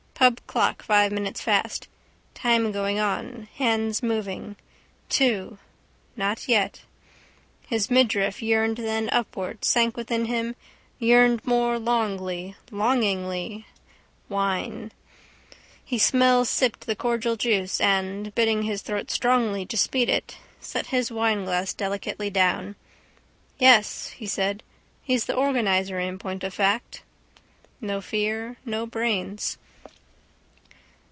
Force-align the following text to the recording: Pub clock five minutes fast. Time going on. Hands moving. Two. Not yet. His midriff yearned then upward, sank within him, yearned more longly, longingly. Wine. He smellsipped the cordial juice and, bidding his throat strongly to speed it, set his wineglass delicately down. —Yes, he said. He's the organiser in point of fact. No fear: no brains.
Pub 0.21 0.39
clock 0.45 0.83
five 0.83 1.11
minutes 1.11 1.41
fast. 1.41 1.87
Time 2.35 2.71
going 2.71 2.99
on. 2.99 3.47
Hands 3.55 4.03
moving. 4.03 4.55
Two. 5.09 5.57
Not 6.15 6.47
yet. 6.47 6.81
His 7.65 7.89
midriff 7.89 8.39
yearned 8.39 8.77
then 8.77 9.09
upward, 9.11 9.65
sank 9.65 9.97
within 9.97 10.25
him, 10.25 10.55
yearned 10.99 11.43
more 11.43 11.79
longly, 11.79 12.53
longingly. 12.69 13.65
Wine. 14.29 14.91
He 15.83 15.97
smellsipped 15.97 16.81
the 16.81 16.95
cordial 16.95 17.35
juice 17.35 17.81
and, 17.81 18.35
bidding 18.35 18.61
his 18.61 18.83
throat 18.83 19.09
strongly 19.09 19.65
to 19.65 19.75
speed 19.75 20.07
it, 20.07 20.37
set 20.59 20.85
his 20.85 21.11
wineglass 21.11 21.73
delicately 21.73 22.29
down. 22.29 22.75
—Yes, 23.57 24.09
he 24.09 24.27
said. 24.27 24.61
He's 25.01 25.25
the 25.25 25.33
organiser 25.35 25.99
in 25.99 26.19
point 26.19 26.43
of 26.43 26.53
fact. 26.53 27.01
No 27.79 28.01
fear: 28.01 28.57
no 28.63 28.85
brains. 28.85 29.57